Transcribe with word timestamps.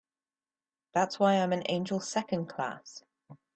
That's 0.95 1.19
why 1.19 1.33
I'm 1.35 1.53
an 1.53 1.61
angel 1.67 1.99
Second 1.99 2.47
Class. 2.47 3.03